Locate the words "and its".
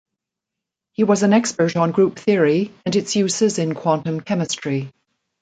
2.87-3.15